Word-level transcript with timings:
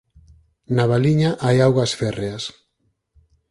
Na 0.75 0.85
Valiña 0.91 1.31
hai 1.43 1.57
augas 1.65 1.91
férreas. 1.99 2.43